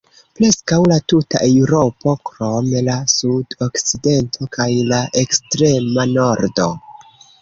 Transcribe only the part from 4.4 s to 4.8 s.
kaj